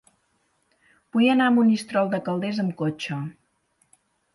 [1.17, 3.23] Vull anar a Monistrol de Calders amb cotxe.